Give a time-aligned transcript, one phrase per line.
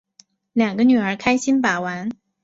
[0.53, 2.09] 两个女儿开心把玩